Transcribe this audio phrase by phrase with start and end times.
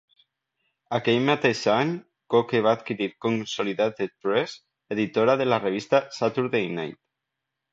[0.97, 1.91] Aquell mateix any,
[2.35, 4.57] Cooke va adquirir Consolidated Press,
[4.97, 7.01] editora de la revista "Saturday Night".